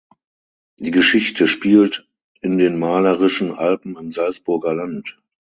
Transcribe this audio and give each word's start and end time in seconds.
Die 0.79 0.89
Geschichte 0.89 1.45
spielt 1.45 2.07
in 2.39 2.57
den 2.57 2.79
malerischen 2.79 3.53
Alpen 3.53 3.95
im 3.97 4.11
Salzburger 4.11 4.73
Land. 4.73 5.21